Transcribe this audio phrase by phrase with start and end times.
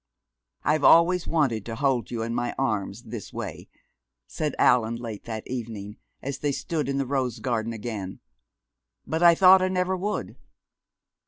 [0.63, 3.69] "I've always wanted to hold you in my arms, this way,"
[4.25, 8.19] said Allan late that evening, as they stood in the rose garden again;
[9.05, 10.37] "but I thought I never would....